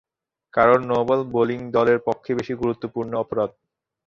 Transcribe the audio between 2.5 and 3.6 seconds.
গুরুতর অপরাধ।